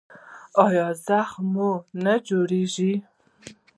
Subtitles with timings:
[0.65, 1.71] ایا زخم مو
[2.03, 2.93] نه جوړیږي؟